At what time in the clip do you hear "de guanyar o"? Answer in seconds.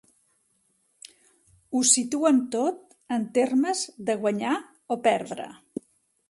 4.09-4.99